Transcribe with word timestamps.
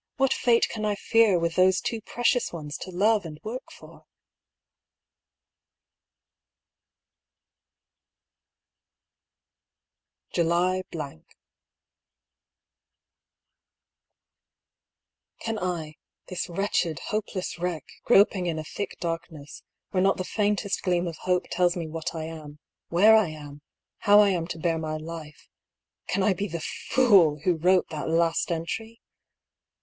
what 0.17 0.33
fate 0.33 0.67
can 0.67 0.83
I 0.83 0.95
fear, 0.95 1.37
with 1.37 1.53
those 1.55 1.79
two 1.79 2.01
precious 2.01 2.51
ones 2.51 2.75
to 2.79 2.89
love 2.89 3.23
and 3.23 3.39
work 3.43 3.71
for? 3.71 4.07
cTw/y—, 10.33 11.23
Can 15.41 15.59
I, 15.59 15.93
this 16.29 16.49
wretched, 16.49 16.97
hopeless* 17.13 17.59
wreck, 17.59 17.83
groping 18.03 18.47
in 18.47 18.57
a 18.57 18.63
thick 18.63 18.97
darkness, 18.99 19.61
where 19.91 20.01
not 20.01 20.17
the 20.17 20.23
faintest 20.23 20.81
gleam 20.81 21.05
of 21.07 21.17
hope 21.17 21.45
tells 21.51 21.75
me 21.77 21.85
what 21.87 22.15
I 22.15 22.23
am, 22.23 22.57
where 22.89 23.15
I 23.15 23.27
am, 23.27 23.61
how 23.99 24.19
I 24.19 24.29
am 24.29 24.47
to 24.47 24.57
bear 24.57 24.79
my 24.79 24.97
life— 24.97 25.47
can 26.07 26.23
I 26.23 26.33
be 26.33 26.47
the/ooZ 26.47 27.43
who 27.43 27.55
wrote 27.57 27.89
that 27.89 28.09
last 28.09 28.51
entry? 28.51 28.99